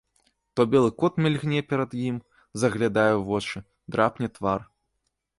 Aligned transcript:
То 0.59 0.63
белы 0.75 0.87
кот 1.01 1.17
мільгне 1.25 1.59
перад 1.73 1.91
ім, 2.05 2.17
заглядае 2.61 3.11
ў 3.17 3.23
вочы, 3.29 3.57
драпне 3.97 4.31
твар. 4.39 4.65